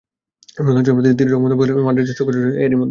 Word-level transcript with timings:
রোনালদোর 0.65 0.85
জন্মদিন 0.87 1.05
নিয়ে 1.07 1.17
তীর্যক 1.19 1.39
মন্তব্য 1.43 1.59
করে 1.61 1.71
মাদ্রিদের 1.87 2.07
চক্ষুশূলও 2.17 2.39
হয়ে 2.41 2.45
গেছেন 2.49 2.61
এরই 2.63 2.69
মধ্যে। 2.73 2.79